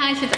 Hi, 0.00 0.14
xin, 0.20 0.30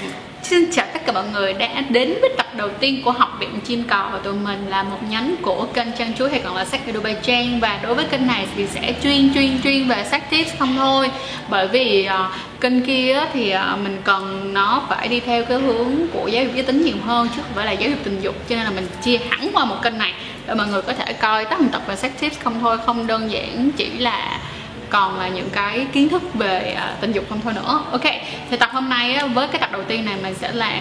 xin 0.43 0.71
chào 0.73 0.87
tất 0.93 1.01
cả 1.07 1.13
mọi 1.13 1.25
người 1.33 1.53
đã 1.53 1.81
đến 1.89 2.15
với 2.21 2.31
tập 2.37 2.47
đầu 2.57 2.69
tiên 2.81 3.03
của 3.05 3.11
học 3.11 3.37
viện 3.41 3.61
chim 3.61 3.85
cò 3.85 4.11
và 4.13 4.19
tụi 4.19 4.35
mình 4.35 4.67
là 4.69 4.83
một 4.83 4.99
nhánh 5.11 5.35
của 5.43 5.67
kênh 5.75 5.87
Trang 5.99 6.15
Chuối 6.15 6.31
hay 6.31 6.41
còn 6.45 6.57
là 6.57 6.65
sách 6.65 6.81
Dubai 6.95 7.17
Trang. 7.23 7.61
Và 7.61 7.81
đối 7.83 7.95
với 7.95 8.05
kênh 8.05 8.27
này 8.27 8.47
thì 8.57 8.67
sẽ 8.67 8.95
chuyên 9.03 9.35
chuyên 9.35 9.63
chuyên 9.63 9.89
về 9.89 10.05
sách 10.11 10.31
tips 10.31 10.59
không 10.59 10.77
thôi. 10.77 11.11
Bởi 11.49 11.69
vì 11.69 12.09
uh, 12.09 12.61
kênh 12.61 12.87
kia 12.87 13.21
thì 13.33 13.55
uh, 13.55 13.81
mình 13.83 13.97
cần 14.05 14.55
nó 14.55 14.83
phải 14.89 15.09
đi 15.09 15.21
theo 15.21 15.45
cái 15.45 15.59
hướng 15.59 15.93
của 16.13 16.29
giáo 16.29 16.45
dục 16.45 16.53
giới 16.55 16.65
tính 16.65 16.83
nhiều 16.83 16.97
hơn 17.05 17.29
chứ 17.29 17.43
không 17.43 17.53
phải 17.55 17.67
là 17.67 17.73
giáo 17.73 17.91
dục 17.91 17.99
tình 18.05 18.21
dục. 18.21 18.35
Cho 18.49 18.57
nên 18.57 18.65
là 18.65 18.71
mình 18.71 18.87
chia 19.03 19.19
hẳn 19.31 19.49
qua 19.53 19.65
một 19.65 19.77
kênh 19.83 19.99
này 19.99 20.15
để 20.47 20.55
mọi 20.55 20.67
người 20.67 20.83
có 20.83 20.93
thể 20.93 21.13
coi 21.13 21.45
tất 21.45 21.59
tập 21.73 21.83
về 21.87 21.97
sách 21.97 22.13
tips 22.21 22.41
không 22.41 22.61
thôi 22.61 22.79
không 22.87 23.07
đơn 23.07 23.31
giản 23.31 23.71
chỉ 23.77 23.91
là 23.91 24.41
còn 24.91 25.19
là 25.19 25.29
những 25.29 25.51
cái 25.51 25.87
kiến 25.93 26.09
thức 26.09 26.23
về 26.35 26.77
uh, 26.77 27.01
tình 27.01 27.13
dục 27.13 27.25
không 27.29 27.41
thôi 27.41 27.53
nữa. 27.53 27.81
Ok 27.93 28.05
thì 28.51 28.57
tập 28.57 28.71
hôm 28.73 28.89
nay 28.89 29.15
á, 29.15 29.27
với 29.27 29.49
cái 29.49 29.61
tập 29.61 29.73
đầu 29.73 29.83
tiên 29.83 30.05
này 30.05 30.15
mình 30.23 30.35
sẽ 30.35 30.53
làm 30.53 30.81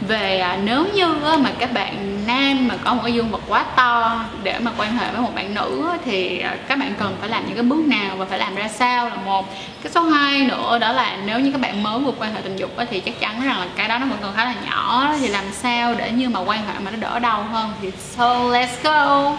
về 0.00 0.38
à, 0.38 0.58
nếu 0.64 0.86
như 0.94 1.14
á, 1.24 1.36
mà 1.36 1.50
các 1.58 1.72
bạn 1.72 2.18
nam 2.26 2.68
mà 2.68 2.74
có 2.84 2.94
một 2.94 3.00
cái 3.04 3.14
dương 3.14 3.30
vật 3.30 3.40
quá 3.48 3.64
to 3.76 4.24
để 4.42 4.58
mà 4.58 4.70
quan 4.76 4.96
hệ 4.96 5.12
với 5.12 5.20
một 5.20 5.34
bạn 5.34 5.54
nữ 5.54 5.88
á, 5.90 5.98
thì 6.04 6.38
à, 6.38 6.56
các 6.68 6.78
bạn 6.78 6.94
cần 6.98 7.16
phải 7.20 7.28
làm 7.28 7.46
những 7.46 7.54
cái 7.54 7.62
bước 7.62 7.84
nào 7.86 8.16
và 8.16 8.24
phải 8.24 8.38
làm 8.38 8.54
ra 8.54 8.68
sao 8.68 9.08
là 9.08 9.14
một. 9.14 9.54
Cái 9.82 9.92
số 9.92 10.02
2 10.02 10.40
nữa 10.40 10.78
đó 10.78 10.92
là 10.92 11.16
nếu 11.26 11.40
như 11.40 11.52
các 11.52 11.60
bạn 11.60 11.82
mới 11.82 11.98
vừa 11.98 12.12
quan 12.18 12.34
hệ 12.34 12.40
tình 12.40 12.56
dục 12.56 12.76
á, 12.76 12.84
thì 12.90 13.00
chắc 13.00 13.20
chắn 13.20 13.40
rằng 13.46 13.60
là 13.60 13.66
cái 13.76 13.88
đó 13.88 13.98
nó 13.98 14.06
vẫn 14.06 14.18
còn 14.22 14.34
khá 14.36 14.44
là 14.44 14.54
nhỏ. 14.66 15.10
Thì 15.20 15.28
làm 15.28 15.44
sao 15.52 15.94
để 15.94 16.10
như 16.10 16.28
mà 16.28 16.40
quan 16.40 16.66
hệ 16.66 16.74
mà 16.84 16.90
nó 16.90 16.96
đỡ 16.96 17.18
đau 17.18 17.42
hơn 17.52 17.70
thì 17.82 17.90
so 17.98 18.34
let's 18.34 18.66
go! 18.82 19.36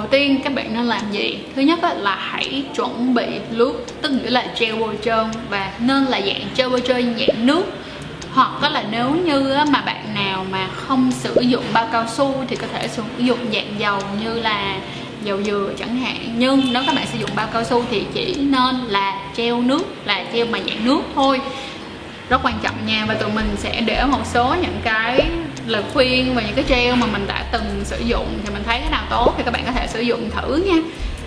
Đầu 0.00 0.08
tiên, 0.08 0.40
các 0.44 0.54
bạn 0.54 0.74
nên 0.74 0.84
làm 0.84 1.12
gì? 1.12 1.38
Thứ 1.56 1.62
nhất 1.62 1.78
là 1.96 2.16
hãy 2.20 2.64
chuẩn 2.76 3.14
bị 3.14 3.26
lube 3.52 3.78
Tức 4.02 4.10
nghĩa 4.10 4.30
là 4.30 4.46
gel 4.58 4.74
bôi 4.74 4.98
trơn, 5.04 5.26
Và 5.50 5.72
nên 5.78 6.04
là 6.04 6.20
dạng 6.20 6.42
gel 6.56 6.68
bôi 6.68 6.80
trơn, 6.80 7.14
dạng 7.18 7.46
nước. 7.46 7.62
Hoặc 8.32 8.50
có 8.62 8.68
là 8.68 8.84
nếu 8.90 9.10
như 9.10 9.56
mà 9.70 9.80
bạn 9.80 10.14
nào 10.14 10.46
mà 10.50 10.68
không 10.76 11.12
sử 11.12 11.40
dụng 11.40 11.64
bao 11.72 11.88
cao 11.92 12.06
su 12.16 12.44
Thì 12.48 12.56
có 12.56 12.66
thể 12.72 12.88
sử 12.88 13.02
dụng 13.18 13.38
dạng 13.52 13.74
dầu 13.78 13.98
như 14.24 14.34
là 14.34 14.76
dầu 15.24 15.42
dừa 15.42 15.70
chẳng 15.78 15.96
hạn. 15.96 16.16
Nhưng 16.36 16.72
nếu 16.72 16.82
các 16.86 16.94
bạn 16.94 17.06
sử 17.12 17.18
dụng 17.18 17.30
bao 17.36 17.48
cao 17.52 17.64
su 17.64 17.84
thì 17.90 18.04
chỉ 18.14 18.34
nên 18.34 18.76
là 18.88 19.14
treo 19.36 19.60
nước, 19.62 19.82
Là 20.04 20.24
treo 20.32 20.46
mà 20.46 20.58
dạng 20.58 20.84
nước 20.84 21.00
thôi. 21.14 21.40
Rất 22.28 22.40
quan 22.42 22.54
trọng 22.62 22.74
nha, 22.86 23.04
và 23.08 23.14
tụi 23.14 23.30
mình 23.34 23.56
sẽ 23.56 23.80
để 23.80 24.04
một 24.04 24.26
số 24.32 24.54
những 24.62 24.80
cái 24.84 25.26
lời 25.66 25.82
khuyên 25.92 26.34
và 26.34 26.42
những 26.42 26.54
cái 26.54 26.64
gel 26.68 26.94
mà 26.94 27.06
mình 27.06 27.26
đã 27.26 27.44
từng 27.52 27.80
sử 27.84 27.98
dụng 27.98 28.38
thì 28.44 28.52
mình 28.52 28.62
thấy 28.66 28.78
cái 28.80 28.90
nào 28.90 29.02
tốt 29.10 29.34
thì 29.36 29.42
các 29.44 29.50
bạn 29.50 29.62
có 29.66 29.72
thể 29.72 29.86
sử 29.86 30.00
dụng 30.00 30.30
thử 30.30 30.56
nha. 30.56 30.76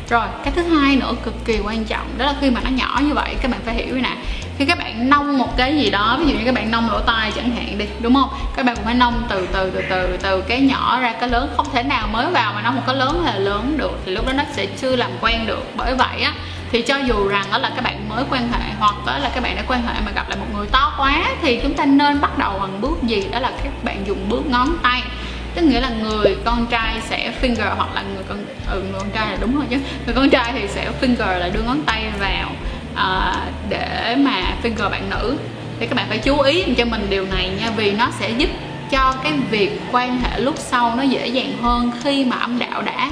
Rồi, 0.10 0.26
cái 0.44 0.54
thứ 0.56 0.62
hai 0.62 0.96
nữa 0.96 1.12
cực 1.24 1.46
kỳ 1.46 1.60
quan 1.60 1.86
trọng, 1.86 2.08
đó 2.18 2.26
là 2.26 2.36
khi 2.42 2.50
mà 2.50 2.62
nó 2.64 2.70
nhỏ 2.70 3.02
như 3.04 3.14
vậy, 3.14 3.36
các 3.42 3.52
bạn 3.52 3.60
phải 3.66 3.76
hiểu 3.76 3.96
nè. 3.96 4.18
Khi 4.58 4.66
các 4.66 4.78
bạn 4.80 5.10
nông 5.10 5.38
một 5.38 5.58
cái 5.58 5.78
gì 5.78 5.90
đó, 5.90 6.18
ví 6.20 6.26
dụ 6.32 6.40
như 6.40 6.46
các 6.46 6.56
bạn 6.56 6.72
nông 6.72 6.90
lỗ 6.90 7.00
tai 7.00 7.32
chẳng 7.36 7.50
hạn 7.50 7.78
đi, 7.78 7.86
đúng 8.00 8.14
không? 8.14 8.30
Các 8.56 8.66
bạn 8.66 8.76
cũng 8.76 8.86
phải 8.86 8.94
nông 8.94 9.24
từ 9.30 9.48
từ 9.54 9.70
từ 9.70 9.82
từ 9.90 10.18
từ 10.22 10.42
cái 10.42 10.62
nhỏ 10.62 11.00
ra 11.00 11.14
cái 11.20 11.30
lớn, 11.30 11.54
không 11.58 11.68
thể 11.74 11.84
nào 11.84 12.08
mới 12.08 12.26
vào 12.32 12.54
mà 12.54 12.62
nông 12.62 12.76
một 12.76 12.82
cái 12.88 12.96
lớn 12.96 13.22
là 13.26 13.36
lớn 13.36 13.78
được, 13.78 14.00
thì 14.06 14.12
lúc 14.12 14.28
đó 14.28 14.34
nó 14.34 14.44
sẽ 14.54 14.66
chưa 14.66 14.96
làm 14.96 15.12
quen 15.22 15.46
được. 15.46 15.64
Bởi 15.76 15.96
vậy 15.96 16.22
á 16.22 16.34
thì 16.74 16.82
cho 16.82 16.98
dù 16.98 17.28
rằng 17.28 17.46
đó 17.52 17.58
là 17.58 17.72
các 17.76 17.82
bạn 17.82 18.10
mới 18.10 18.24
quan 18.30 18.50
hệ 18.52 18.72
hoặc 18.80 18.96
đó 19.06 19.18
là 19.18 19.32
các 19.36 19.44
bạn 19.44 19.56
đã 19.56 19.64
quan 19.68 19.82
hệ 19.88 19.94
mà 20.06 20.12
gặp 20.16 20.30
lại 20.30 20.38
một 20.40 20.46
người 20.58 20.68
to 20.72 20.94
quá 20.98 21.26
thì 21.42 21.60
chúng 21.64 21.74
ta 21.74 21.86
nên 21.86 22.22
bắt 22.22 22.38
đầu 22.38 22.60
bằng 22.60 22.82
bước 22.82 23.04
gì? 23.04 23.24
Đó 23.32 23.40
là 23.40 23.52
các 23.64 23.84
bạn 23.84 24.08
dùng 24.08 24.30
bước 24.30 24.46
ngón 24.46 24.68
tay. 24.84 25.02
Tức 25.56 25.62
nghĩa 25.62 25.80
là 25.80 25.90
người 25.90 26.38
con 26.46 26.66
trai 26.66 27.02
sẽ 27.02 27.34
finger 27.42 27.76
hoặc 27.76 27.96
là 27.96 28.02
người 28.02 28.24
con 28.30 28.46
ừ, 28.72 28.82
người 28.82 29.00
con 29.00 29.10
trai 29.10 29.32
là 29.32 29.38
đúng 29.42 29.56
rồi 29.56 29.66
chứ. 29.70 29.78
Người 30.06 30.16
con 30.16 30.30
trai 30.30 30.54
thì 30.54 30.68
sẽ 30.68 30.92
finger 31.02 31.40
là 31.40 31.50
đưa 31.50 31.62
ngón 31.62 31.84
tay 31.86 32.12
vào 32.20 32.50
uh, 32.94 33.70
để 33.70 34.16
mà 34.20 34.42
finger 34.64 34.90
bạn 34.90 35.10
nữ. 35.10 35.38
Thì 35.80 35.88
các 35.88 35.96
bạn 35.96 36.06
phải 36.10 36.18
chú 36.18 36.40
ý 36.40 36.64
cho 36.78 36.86
mình 36.86 37.08
điều 37.10 37.26
này 37.26 37.50
nha 37.60 37.72
vì 37.78 37.92
nó 37.92 38.10
sẽ 38.20 38.30
giúp 38.30 38.50
cho 38.92 39.16
cái 39.24 39.34
việc 39.52 39.82
quan 39.92 40.20
hệ 40.22 40.40
lúc 40.40 40.56
sau 40.58 40.96
nó 40.96 41.04
dễ 41.04 41.28
dàng 41.28 41.58
hơn 41.62 41.92
khi 42.04 42.26
mà 42.26 42.38
âm 42.38 42.60
đạo 42.60 42.82
đã 42.82 43.10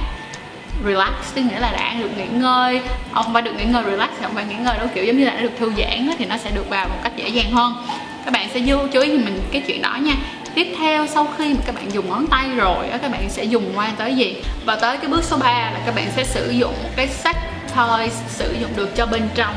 relax 0.86 1.14
tức 1.36 1.42
nghĩa 1.42 1.60
là 1.60 1.72
đã 1.72 1.94
được 2.00 2.18
nghỉ 2.18 2.26
ngơi. 2.40 2.82
Không 3.14 3.34
phải 3.34 3.42
được 3.42 3.52
nghỉ 3.58 3.64
ngơi 3.64 3.84
relax 3.84 4.10
không 4.22 4.34
phải 4.34 4.46
nghỉ 4.46 4.56
ngơi 4.56 4.78
đâu 4.78 4.88
kiểu 4.96 5.06
giống 5.06 5.18
như 5.18 5.26
là 5.26 5.34
đã 5.34 5.42
được 5.42 5.52
thư 5.60 5.74
giãn 5.78 6.10
thì 6.18 6.26
nó 6.26 6.38
sẽ 6.38 6.52
được 6.52 6.70
vào 6.70 6.88
một 6.88 6.98
cách 7.04 7.14
dễ 7.16 7.28
dàng 7.28 7.52
hơn. 7.52 7.74
Các 8.26 8.34
bạn 8.34 8.50
sẽ 8.54 8.62
vô, 8.66 8.78
chú 8.92 9.00
ý 9.00 9.10
mình 9.10 9.42
cái 9.52 9.64
chuyện 9.68 9.82
đó 9.82 9.98
nha. 10.02 10.16
Tiếp 10.56 10.76
theo, 10.80 11.08
sau 11.08 11.28
khi 11.38 11.54
mà 11.54 11.60
các 11.66 11.76
bạn 11.76 11.94
dùng 11.94 12.10
ngón 12.10 12.28
tay 12.28 12.50
rồi 12.56 12.86
các 13.02 13.12
bạn 13.12 13.30
sẽ 13.30 13.44
dùng 13.44 13.72
qua 13.76 13.92
tới 13.98 14.16
gì? 14.16 14.36
Và 14.66 14.76
tới 14.76 14.98
cái 14.98 15.08
bước 15.08 15.24
số 15.24 15.38
3 15.38 15.48
là 15.48 15.80
các 15.86 15.96
bạn 15.96 16.08
sẽ 16.16 16.24
sử 16.24 16.52
dụng 16.52 16.74
một 16.84 16.90
cái 16.96 17.08
sách 17.08 17.38
thôi 17.76 18.12
sử 18.28 18.56
dụng 18.62 18.70
được 18.76 18.96
cho 18.96 19.06
bên 19.06 19.30
trong, 19.36 19.54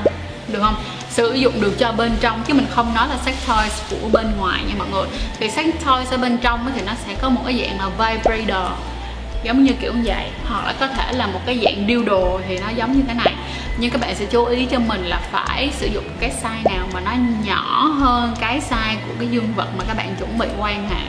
được 0.48 0.60
không? 0.62 0.74
Sử 1.10 1.34
dụng 1.34 1.60
được 1.60 1.78
cho 1.78 1.92
bên 1.92 2.12
trong, 2.20 2.42
chứ 2.46 2.54
mình 2.54 2.66
không 2.70 2.94
nói 2.94 3.08
là 3.08 3.16
sex 3.24 3.34
toys 3.48 3.82
của 3.90 4.08
bên 4.12 4.26
ngoài 4.38 4.60
nha 4.68 4.74
mọi 4.78 4.88
người. 4.92 5.06
Thì 5.38 5.50
sex 5.50 5.66
toys 5.86 6.10
ở 6.10 6.16
bên 6.16 6.38
trong 6.38 6.70
thì 6.74 6.82
nó 6.86 6.92
sẽ 7.06 7.14
có 7.22 7.28
một 7.28 7.40
cái 7.46 7.58
dạng 7.60 7.78
là 7.78 7.88
vibrator 7.88 8.72
giống 9.44 9.64
như 9.64 9.72
kiểu 9.80 9.92
như 9.92 10.02
vậy. 10.04 10.26
Hoặc 10.48 10.66
là 10.66 10.74
có 10.80 10.86
thể 10.86 11.12
là 11.12 11.26
một 11.26 11.40
cái 11.46 11.60
dạng 11.64 11.86
điêu 11.86 12.02
đồ 12.02 12.40
thì 12.48 12.58
nó 12.58 12.68
giống 12.76 12.92
như 12.92 13.02
thế 13.08 13.14
này. 13.14 13.34
Nhưng 13.78 13.90
các 13.90 14.00
bạn 14.00 14.14
sẽ 14.14 14.24
chú 14.24 14.44
ý 14.44 14.66
cho 14.70 14.78
mình 14.78 15.04
là 15.04 15.20
phải 15.32 15.70
sử 15.72 15.86
dụng 15.86 16.04
cái 16.20 16.32
size 16.42 16.74
nào 16.74 16.86
mà 16.94 17.00
nó 17.00 17.12
nhỏ 17.44 17.84
hơn 17.86 18.34
cái 18.40 18.60
size 18.70 18.96
của 19.08 19.14
cái 19.18 19.28
dương 19.28 19.52
vật 19.56 19.68
mà 19.78 19.84
các 19.88 19.96
bạn 19.96 20.14
chuẩn 20.18 20.38
bị 20.38 20.46
quan 20.60 20.88
hệ. 20.88 21.06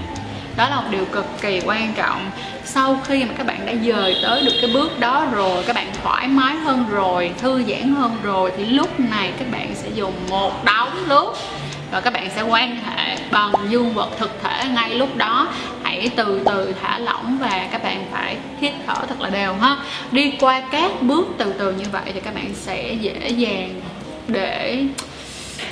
Đó 0.57 0.69
là 0.69 0.75
một 0.75 0.87
điều 0.91 1.05
cực 1.05 1.25
kỳ 1.41 1.61
quan 1.65 1.93
trọng. 1.93 2.31
Sau 2.65 2.99
khi 3.07 3.23
mà 3.23 3.33
các 3.37 3.47
bạn 3.47 3.65
đã 3.65 3.73
dời 3.83 4.15
tới 4.23 4.41
được 4.41 4.53
cái 4.61 4.71
bước 4.73 4.99
đó 4.99 5.25
rồi, 5.31 5.63
các 5.67 5.75
bạn 5.75 5.87
thoải 6.03 6.27
mái 6.27 6.55
hơn 6.55 6.85
rồi, 6.89 7.31
thư 7.37 7.63
giãn 7.63 7.95
hơn 7.95 8.17
rồi, 8.23 8.51
thì 8.57 8.65
lúc 8.65 8.99
này 8.99 9.31
các 9.39 9.51
bạn 9.51 9.75
sẽ 9.75 9.89
dùng 9.95 10.13
một 10.29 10.65
đống 10.65 11.07
nước. 11.07 11.37
Và 11.91 12.01
các 12.01 12.13
bạn 12.13 12.29
sẽ 12.35 12.41
quan 12.41 12.77
hệ 12.85 13.17
bằng 13.31 13.51
dương 13.69 13.93
vật 13.93 14.09
thực 14.19 14.39
thể 14.43 14.65
ngay 14.65 14.89
lúc 14.89 15.15
đó 15.17 15.47
hãy 16.05 16.13
từ 16.15 16.41
từ 16.45 16.73
thả 16.81 16.99
lỏng 16.99 17.37
và 17.41 17.67
các 17.71 17.83
bạn 17.83 18.05
phải 18.11 18.37
hít 18.61 18.73
thở 18.87 18.93
thật 19.09 19.21
là 19.21 19.29
đều 19.29 19.53
ha. 19.53 19.77
Đi 20.11 20.33
qua 20.39 20.61
các 20.71 20.91
bước 21.01 21.27
từ 21.37 21.53
từ 21.59 21.71
như 21.71 21.85
vậy 21.91 22.01
thì 22.13 22.19
các 22.19 22.35
bạn 22.35 22.49
sẽ 22.53 22.93
dễ 22.93 23.29
dàng 23.29 23.81
để 24.27 24.83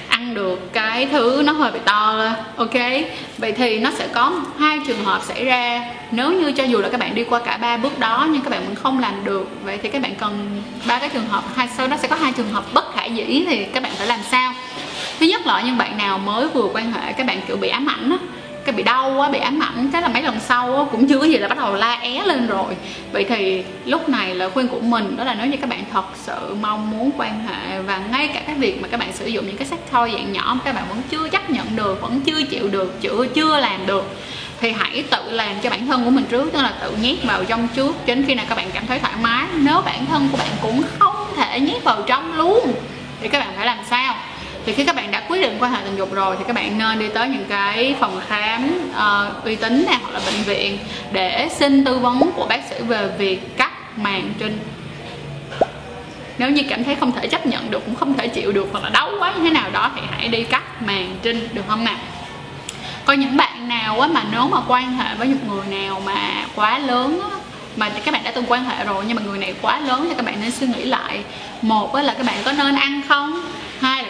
ăn 0.08 0.34
được 0.34 0.74
cái 0.74 1.06
thứ 1.06 1.42
nó 1.46 1.54
hơi 1.54 1.72
bị 1.72 1.80
to 1.86 2.14
lên 2.14 2.34
ok? 2.56 3.04
Vậy 3.38 3.52
thì 3.52 3.80
nó 3.80 3.92
sẽ 3.98 4.08
có 4.08 4.32
hai 4.60 4.80
trường 4.88 5.04
hợp 5.04 5.22
xảy 5.24 5.46
ra. 5.46 5.86
Nếu 6.12 6.32
như 6.32 6.52
cho 6.52 6.64
dù 6.64 6.82
là 6.82 6.90
các 6.90 7.00
bạn 7.00 7.16
đi 7.16 7.24
qua 7.24 7.40
cả 7.40 7.58
ba 7.58 7.78
bước 7.78 8.00
đó 8.00 8.28
nhưng 8.32 8.42
các 8.42 8.50
bạn 8.50 8.66
vẫn 8.66 8.76
không 8.76 9.00
làm 9.00 9.26
được, 9.26 9.50
vậy 9.64 9.80
thì 9.84 9.90
các 9.90 10.02
bạn 10.02 10.16
cần 10.16 10.62
ba 10.88 11.00
cái 11.00 11.10
trường 11.10 11.28
hợp, 11.28 11.44
hai, 11.56 11.68
sau 11.78 11.88
đó 11.88 11.98
sẽ 12.02 12.08
có 12.08 12.16
hai 12.16 12.32
trường 12.32 12.50
hợp 12.50 12.74
bất 12.74 12.96
khả 12.96 13.06
dĩ 13.06 13.46
thì 13.48 13.66
các 13.66 13.84
bạn 13.84 13.92
phải 13.96 14.08
làm 14.08 14.20
sao? 14.32 14.54
Thứ 15.20 15.26
nhất 15.26 15.48
là 15.48 15.62
những 15.62 15.78
bạn 15.78 15.98
nào 15.98 16.18
mới 16.18 16.48
vừa 16.48 16.68
quan 16.74 16.92
hệ, 16.92 17.14
các 17.14 17.28
bạn 17.28 17.42
kiểu 17.48 17.58
bị 17.58 17.70
ám 17.70 17.90
ảnh 17.90 18.10
á 18.10 18.18
cái 18.66 18.76
bị 18.76 18.84
đau 18.84 19.14
quá 19.18 19.30
bị 19.30 19.40
ám 19.40 19.60
ảnh 19.60 19.90
cái 19.94 20.02
là 20.02 20.08
mấy 20.08 20.22
lần 20.22 20.40
sau 20.40 20.76
á, 20.76 20.84
cũng 20.92 21.08
chưa 21.08 21.20
có 21.20 21.26
gì 21.26 21.38
là 21.38 21.48
bắt 21.48 21.58
đầu 21.58 21.76
la 21.76 21.94
é 21.94 22.24
lên 22.26 22.48
rồi. 22.48 22.76
Vậy 23.12 23.26
thì 23.30 23.64
lúc 23.86 24.10
này 24.10 24.36
lời 24.36 24.50
khuyên 24.50 24.68
của 24.68 24.80
mình 24.80 25.16
đó 25.18 25.24
là 25.24 25.34
nếu 25.34 25.48
như 25.48 25.58
các 25.58 25.70
bạn 25.70 25.84
thật 25.94 26.06
sự 26.16 26.56
mong 26.62 26.92
muốn 26.92 27.12
quan 27.18 27.46
hệ 27.48 27.80
và 27.82 27.98
ngay 28.12 28.28
cả 28.28 28.42
cái 28.48 28.56
việc 28.56 28.82
mà 28.82 28.88
các 28.88 29.00
bạn 29.00 29.14
sử 29.14 29.28
dụng 29.28 29.48
những 29.48 29.58
cái 29.58 29.68
sách 29.68 29.80
thoi 29.92 30.12
dạng 30.12 30.34
nhỏ 30.34 30.54
mà 30.56 30.62
các 30.66 30.76
bạn 30.76 30.84
vẫn 30.90 31.02
chưa 31.10 31.30
chấp 31.30 31.50
nhận 31.50 31.76
được 31.76 32.02
vẫn 32.02 32.22
chưa 32.22 32.44
chịu 32.44 32.68
được 32.68 33.02
chưa 33.02 33.26
chưa 33.36 33.60
làm 33.60 33.86
được 33.86 34.16
thì 34.60 34.72
hãy 34.72 35.04
tự 35.10 35.32
làm 35.32 35.56
cho 35.64 35.70
bản 35.70 35.88
thân 35.88 36.06
của 36.06 36.10
mình 36.10 36.26
trước 36.30 36.54
tức 36.54 36.62
là 36.62 36.74
tự 36.82 36.92
nhét 37.02 37.24
vào 37.24 37.44
trong 37.44 37.68
trước 37.76 37.96
đến 38.06 38.24
khi 38.28 38.36
nào 38.36 38.46
các 38.50 38.56
bạn 38.56 38.70
cảm 38.74 38.88
thấy 38.88 39.00
thoải 39.00 39.14
mái. 39.22 39.46
Nếu 39.56 39.82
bản 39.82 40.06
thân 40.06 40.28
của 40.32 40.38
bạn 40.38 40.52
cũng 40.62 40.84
không 41.00 41.16
thể 41.36 41.60
nhét 41.60 41.84
vào 41.84 42.02
trong 42.08 42.34
luôn 42.34 42.74
thì 43.22 43.28
các 43.28 43.40
bạn 43.40 43.54
phải 43.56 43.66
làm 43.66 43.78
sao? 43.90 44.16
Thì 44.66 44.74
khi 44.74 44.86
các 44.86 44.96
bạn 44.96 45.12
đã 45.12 45.23
dụng 45.54 45.62
quan 45.62 45.72
hệ 45.72 45.82
tình 45.86 45.98
dục 45.98 46.14
rồi 46.14 46.36
thì 46.40 46.44
các 46.48 46.56
bạn 46.56 46.78
nên 46.78 47.00
đi 47.00 47.08
tới 47.08 47.28
những 47.28 47.46
cái 47.50 47.96
phòng 48.00 48.22
khám 48.28 48.92
uh, 48.92 49.46
uy 49.46 49.56
tín 49.56 49.86
này 49.86 49.98
hoặc 50.02 50.14
là 50.14 50.20
bệnh 50.26 50.44
viện 50.44 50.78
để 51.12 51.50
xin 51.52 51.86
tư 51.86 52.00
vấn 52.00 52.32
của 52.36 52.46
bác 52.50 52.60
sĩ 52.70 52.76
về 52.88 53.10
việc 53.18 53.58
cắt 53.58 53.98
màng 53.98 54.34
trinh 54.40 54.60
nếu 56.38 56.50
như 56.50 56.64
cảm 56.70 56.84
thấy 56.84 56.96
không 56.96 57.12
thể 57.12 57.28
chấp 57.28 57.46
nhận 57.46 57.72
được 57.72 57.86
cũng 57.86 57.96
không 57.96 58.14
thể 58.14 58.28
chịu 58.28 58.52
được 58.52 58.68
hoặc 58.72 58.84
là 58.84 58.90
đau 58.90 59.10
quá 59.20 59.34
như 59.36 59.44
thế 59.44 59.50
nào 59.50 59.70
đó 59.72 59.92
thì 59.96 60.02
hãy 60.12 60.28
đi 60.28 60.44
cắt 60.44 60.82
màng 60.82 61.16
trinh 61.22 61.48
được 61.54 61.62
không 61.68 61.84
nào? 61.84 61.98
Có 63.06 63.14
những 63.14 63.38
bạn 63.38 63.68
nào 63.68 64.00
á 64.00 64.08
mà 64.08 64.24
nếu 64.32 64.48
mà 64.48 64.58
quan 64.68 64.94
hệ 64.94 65.16
với 65.16 65.28
một 65.28 65.36
người 65.48 65.80
nào 65.80 66.02
mà 66.06 66.46
quá 66.56 66.80
lớn 66.80 67.20
á 67.32 67.38
mà 67.76 67.90
các 67.90 68.14
bạn 68.14 68.24
đã 68.24 68.32
từng 68.32 68.46
quan 68.48 68.66
hệ 68.66 68.86
rồi 68.86 69.04
nhưng 69.08 69.16
mà 69.16 69.22
người 69.26 69.38
này 69.38 69.54
quá 69.62 69.80
lớn 69.80 70.06
thì 70.10 70.16
các 70.16 70.26
bạn 70.26 70.42
nên 70.42 70.52
suy 70.52 70.68
nghĩ 70.68 70.84
lại. 70.84 71.24
Một 71.62 71.96
là 71.96 72.14
các 72.14 72.26
bạn 72.26 72.38
có 72.46 72.52
nên 72.52 72.76
ăn 72.76 73.02
không? 73.10 73.44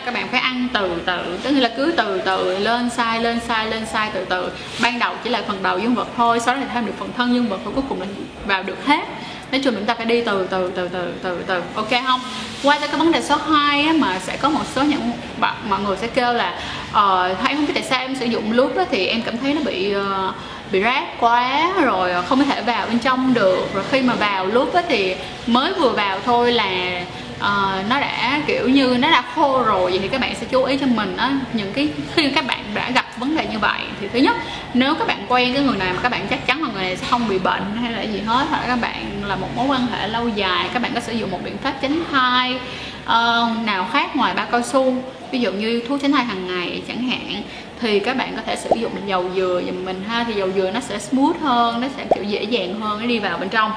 Các 0.05 0.13
bạn 0.13 0.27
phải 0.27 0.39
ăn 0.39 0.67
từ 0.73 1.01
từ 1.05 1.37
tức 1.43 1.51
là 1.51 1.69
cứ 1.77 1.93
từ 1.97 2.21
từ 2.25 2.59
lên 2.59 2.89
sai 2.89 3.21
lên 3.21 3.39
sai 3.47 3.67
lên 3.67 3.85
sai 3.85 4.09
từ 4.13 4.25
từ. 4.25 4.51
Ban 4.81 4.99
đầu 4.99 5.13
chỉ 5.23 5.29
là 5.29 5.43
phần 5.47 5.63
đầu 5.63 5.79
dương 5.79 5.95
vật 5.95 6.07
thôi 6.17 6.39
sau 6.39 6.55
đó 6.55 6.61
thì 6.63 6.67
thêm 6.73 6.85
được 6.85 6.93
phần 6.99 7.09
thân 7.17 7.33
dương 7.33 7.49
vật 7.49 7.59
và 7.63 7.71
cuối 7.75 7.83
cùng 7.89 8.01
là 8.01 8.07
vào 8.45 8.63
được 8.63 8.85
hết. 8.85 9.03
Nói 9.51 9.61
chung 9.63 9.75
chúng 9.75 9.85
ta 9.85 9.95
phải 9.95 10.05
đi 10.05 10.21
từ 10.21 10.47
từ 10.47 10.71
từ 10.75 10.87
từ 10.87 11.13
từ 11.23 11.43
từ. 11.47 11.61
Ok 11.75 11.89
không? 12.07 12.21
Qua 12.63 12.79
tới 12.79 12.87
cái 12.87 12.97
vấn 12.97 13.11
đề 13.11 13.21
số 13.21 13.35
2 13.35 13.83
á, 13.83 13.93
mà 13.93 14.19
sẽ 14.19 14.37
có 14.37 14.49
một 14.49 14.63
số 14.75 14.83
những 14.83 15.11
bạn 15.39 15.55
mọi 15.69 15.79
người 15.79 15.97
sẽ 15.97 16.07
kêu 16.07 16.33
là 16.33 16.59
ờ 16.91 17.35
thấy 17.43 17.55
không 17.55 17.65
biết 17.65 17.73
tại 17.75 17.83
sao 17.83 17.99
em 17.99 18.15
sử 18.15 18.25
dụng 18.25 18.51
lúc 18.51 18.75
đó 18.75 18.83
thì 18.91 19.07
em 19.07 19.21
cảm 19.21 19.37
thấy 19.37 19.53
nó 19.53 19.61
bị 19.65 19.95
uh, 19.95 20.35
bị 20.71 20.79
rác 20.79 21.03
quá 21.19 21.73
rồi 21.81 22.11
ờ, 22.11 22.21
không 22.21 22.39
có 22.39 22.45
thể 22.45 22.61
vào 22.61 22.87
bên 22.87 22.99
trong 22.99 23.33
được. 23.33 23.73
Rồi 23.73 23.83
khi 23.91 24.01
mà 24.01 24.13
vào 24.13 24.45
lúc 24.45 24.73
đó 24.73 24.81
thì 24.89 25.15
mới 25.47 25.73
vừa 25.73 25.89
vào 25.89 26.19
thôi 26.25 26.51
là 26.51 27.01
uh, 27.43 27.89
nó 27.89 27.99
đã 27.99 28.41
kiểu 28.47 28.69
như 28.69 28.97
nó 28.99 29.11
đã 29.11 29.23
khô 29.35 29.63
rồi 29.63 29.91
vậy 29.91 29.99
thì 30.01 30.07
các 30.07 30.21
bạn 30.21 30.35
sẽ 30.35 30.45
chú 30.49 30.63
ý 30.63 30.77
cho 30.77 30.87
mình 30.87 31.17
á. 31.17 31.39
Những 31.53 31.73
cái 31.73 31.89
khi 32.15 32.29
các 32.29 32.47
bạn 32.47 32.59
đã 32.73 32.91
gặp 32.91 33.05
vấn 33.17 33.35
đề 33.35 33.47
như 33.51 33.59
vậy 33.59 33.79
thì 34.01 34.07
thứ 34.13 34.19
nhất 34.19 34.35
nếu 34.73 34.95
các 34.95 35.07
bạn 35.07 35.25
quen 35.27 35.53
cái 35.53 35.63
người 35.63 35.77
này 35.77 35.93
mà 35.93 35.99
các 36.03 36.09
bạn 36.09 36.27
chắc 36.29 36.47
chắn 36.47 36.63
là 36.63 36.69
người 36.73 36.83
này 36.83 36.97
sẽ 36.97 37.07
không 37.09 37.27
bị 37.27 37.39
bệnh 37.39 37.75
hay 37.81 37.91
là 37.91 38.01
gì 38.01 38.19
hết 38.19 38.45
hoặc 38.49 38.61
là 38.61 38.67
các 38.67 38.81
bạn 38.81 39.23
là 39.25 39.35
một 39.35 39.47
mối 39.55 39.65
quan 39.69 39.87
hệ 39.87 40.07
lâu 40.07 40.27
dài 40.27 40.69
các 40.73 40.81
bạn 40.81 40.91
có 40.93 40.99
sử 40.99 41.13
dụng 41.13 41.31
một 41.31 41.39
biện 41.43 41.57
pháp 41.57 41.73
tránh 41.81 42.03
thai 42.11 42.55
uh, 43.03 43.65
nào 43.65 43.87
khác 43.93 44.15
ngoài 44.15 44.33
ba 44.33 44.45
cao 44.45 44.61
su 44.61 45.03
ví 45.31 45.39
dụ 45.39 45.51
như 45.51 45.81
thuốc 45.87 46.01
tránh 46.01 46.11
thai 46.11 46.23
hàng 46.23 46.47
ngày 46.47 46.81
chẳng 46.87 47.09
hạn 47.09 47.43
thì 47.83 47.99
các 47.99 48.17
bạn 48.17 48.33
có 48.35 48.41
thể 48.45 48.55
sử 48.55 48.69
dụng 48.75 48.91
dầu 49.05 49.25
dừa 49.35 49.61
giùm 49.65 49.85
mình 49.85 50.03
ha. 50.07 50.25
Thì 50.27 50.33
dầu 50.33 50.49
dừa 50.55 50.71
nó 50.71 50.79
sẽ 50.79 50.99
smooth 50.99 51.41
hơn 51.41 51.81
nó 51.81 51.87
sẽ 51.97 52.05
kiểu 52.15 52.23
dễ 52.23 52.43
dàng 52.43 52.81
hơn 52.81 52.99
nó 52.99 53.05
đi 53.05 53.19
vào 53.19 53.37
bên 53.37 53.49
trong. 53.49 53.71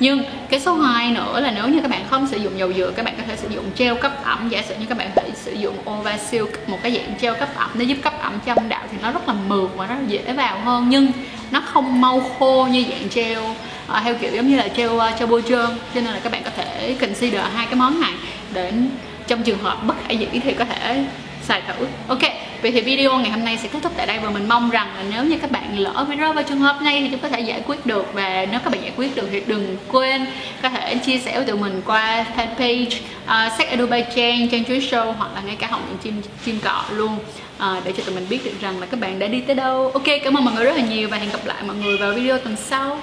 Nhưng 0.00 0.24
cái 0.50 0.60
số 0.60 0.74
2 0.74 1.10
nữa 1.10 1.40
là 1.40 1.50
nếu 1.50 1.68
như 1.68 1.80
các 1.82 1.90
bạn 1.90 2.00
không 2.10 2.26
sử 2.26 2.38
dụng 2.38 2.58
dầu 2.58 2.72
dừa 2.72 2.92
các 2.96 3.04
bạn 3.04 3.14
có 3.16 3.22
thể 3.26 3.36
sử 3.36 3.48
dụng 3.48 3.64
gel 3.78 3.94
cấp 3.94 4.24
ẩm. 4.24 4.48
Giả 4.48 4.62
sử 4.68 4.74
như 4.80 4.86
các 4.88 4.98
bạn 4.98 5.10
phải 5.14 5.30
sử 5.34 5.52
dụng 5.52 5.74
Ova 5.90 6.18
Silk 6.18 6.68
một 6.68 6.78
cái 6.82 6.92
dạng 6.92 7.14
gel 7.20 7.34
cấp 7.40 7.48
ẩm 7.56 7.70
nó 7.74 7.84
giúp 7.84 7.98
cấp 8.02 8.14
ẩm 8.22 8.32
cho 8.46 8.54
âm 8.54 8.68
đạo 8.68 8.82
thì 8.90 8.98
nó 9.02 9.12
rất 9.12 9.28
là 9.28 9.34
mượt 9.48 9.70
và 9.76 9.86
nó 9.86 9.94
dễ 10.06 10.32
vào 10.32 10.60
hơn. 10.64 10.86
Nhưng 10.88 11.12
nó 11.50 11.60
không 11.60 12.00
mau 12.00 12.20
khô 12.38 12.68
như 12.70 12.84
dạng 12.90 13.08
gel 13.14 13.44
à, 13.86 14.00
theo 14.04 14.14
kiểu 14.14 14.30
giống 14.34 14.48
như 14.48 14.56
là 14.56 14.68
gel 14.76 14.90
uh, 14.90 15.30
bôi 15.30 15.42
trơn. 15.48 15.70
Cho 15.94 16.00
nên 16.00 16.04
là 16.04 16.20
các 16.22 16.32
bạn 16.32 16.42
có 16.44 16.50
thể 16.56 16.96
consider 17.00 17.42
hai 17.54 17.66
cái 17.66 17.74
món 17.74 18.00
này 18.00 18.12
để 18.52 18.72
trong 19.26 19.42
trường 19.42 19.58
hợp 19.58 19.86
bất 19.86 19.94
khả 20.08 20.10
dĩ 20.10 20.26
thì 20.44 20.52
có 20.52 20.64
thể 20.64 21.04
xài 21.42 21.62
thử. 21.68 21.86
Ok 22.08 22.41
vậy 22.62 22.72
thì 22.72 22.80
video 22.80 23.18
ngày 23.18 23.30
hôm 23.30 23.44
nay 23.44 23.58
sẽ 23.62 23.68
kết 23.68 23.78
thúc 23.82 23.92
tại 23.96 24.06
đây 24.06 24.18
và 24.18 24.30
mình 24.30 24.48
mong 24.48 24.70
rằng 24.70 24.94
là 24.96 25.02
nếu 25.10 25.24
như 25.24 25.38
các 25.38 25.50
bạn 25.50 25.78
lỡ 25.78 26.06
bị 26.10 26.16
rơi 26.16 26.32
vào 26.32 26.44
trường 26.44 26.58
hợp 26.58 26.82
này 26.82 27.00
thì 27.00 27.08
chúng 27.10 27.20
có 27.20 27.28
thể 27.28 27.40
giải 27.40 27.62
quyết 27.66 27.86
được. 27.86 28.14
Và 28.14 28.46
nếu 28.50 28.60
các 28.64 28.72
bạn 28.72 28.82
giải 28.82 28.92
quyết 28.96 29.16
được 29.16 29.28
thì 29.32 29.42
đừng 29.46 29.76
quên 29.88 30.26
có 30.62 30.68
thể 30.68 30.94
chia 30.94 31.18
sẻ 31.18 31.36
với 31.36 31.46
tụi 31.46 31.56
mình 31.56 31.82
qua 31.86 32.26
fanpage 32.36 32.96
ờ, 33.26 33.46
uh, 33.46 33.52
Sách 33.58 33.68
Edu 33.68 33.86
by 33.86 34.02
Trang, 34.16 34.48
Trang 34.48 34.64
Chuối 34.64 34.78
Show 34.78 35.12
hoặc 35.12 35.30
là 35.34 35.40
ngay 35.40 35.56
cả 35.56 35.66
họng 35.66 35.96
chim 36.02 36.22
chim 36.44 36.58
cọ 36.64 36.84
luôn. 36.90 37.18
À, 37.58 37.80
để 37.84 37.92
cho 37.96 38.02
tụi 38.02 38.14
mình 38.14 38.26
biết 38.28 38.44
được 38.44 38.60
rằng 38.60 38.80
là 38.80 38.86
các 38.86 39.00
bạn 39.00 39.18
đã 39.18 39.26
đi 39.26 39.40
tới 39.40 39.56
đâu. 39.56 39.90
Ok 39.94 40.06
cảm 40.24 40.36
ơn 40.36 40.44
mọi 40.44 40.54
người 40.54 40.64
rất 40.64 40.76
là 40.76 40.82
nhiều 40.82 41.08
và 41.08 41.16
hẹn 41.16 41.30
gặp 41.30 41.46
lại 41.46 41.62
mọi 41.66 41.76
người 41.76 41.96
vào 41.96 42.12
video 42.12 42.38
tuần 42.38 42.56
sau. 42.56 42.98